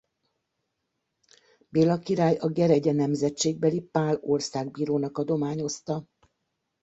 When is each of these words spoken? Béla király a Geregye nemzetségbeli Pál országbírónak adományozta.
Béla 1.69 1.99
király 1.99 2.35
a 2.37 2.47
Geregye 2.49 2.91
nemzetségbeli 2.93 3.81
Pál 3.81 4.17
országbírónak 4.21 5.17
adományozta. 5.17 6.05